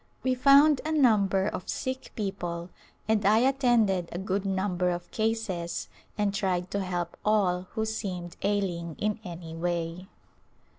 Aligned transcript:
We 0.23 0.33
found 0.33 0.81
a 0.83 0.91
number 0.91 1.45
of 1.47 1.69
sick 1.69 2.11
people 2.15 2.71
and 3.07 3.23
I 3.23 3.37
attended 3.37 4.09
a 4.11 4.17
good 4.17 4.47
number 4.47 4.89
of 4.89 5.11
cases 5.11 5.89
and 6.17 6.33
tried 6.33 6.71
to 6.71 6.79
help 6.83 7.15
all 7.23 7.67
who 7.73 7.85
seemed 7.85 8.35
ailing 8.41 8.95
in 8.97 9.19
any 9.23 9.53
way. 9.55 10.07